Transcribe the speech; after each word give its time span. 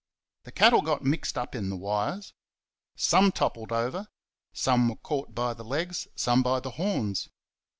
The 0.45 0.51
cattle 0.51 0.81
got 0.81 1.03
mixed 1.03 1.37
up 1.37 1.53
in 1.53 1.69
the 1.69 1.77
wires. 1.77 2.33
Some 2.95 3.31
toppled 3.31 3.71
over; 3.71 4.07
some 4.51 4.89
were 4.89 4.95
caught 4.95 5.35
by 5.35 5.53
the 5.53 5.63
legs; 5.63 6.07
some 6.15 6.41
by 6.41 6.59
the 6.59 6.71
horns. 6.71 7.29